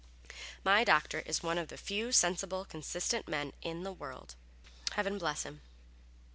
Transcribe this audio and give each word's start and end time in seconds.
My 0.63 0.83
doctor 0.83 1.19
is 1.27 1.43
one 1.43 1.59
of 1.59 1.67
the 1.67 1.77
few 1.77 2.11
sensible, 2.11 2.65
consistent 2.65 3.27
men 3.27 3.53
in 3.61 3.83
the 3.83 3.91
world; 3.93 4.33
heaven 4.93 5.19
bless 5.19 5.43
him! 5.43 5.61